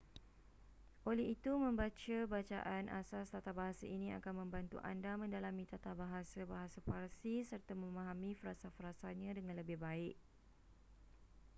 [1.09, 7.73] oleh itu membaca bacaan asas tatabahasa ini akan membantu anda mendalami tatabahasa bahasa parsi serta
[7.83, 10.15] memahami frasa-frasanya dengan lebih baik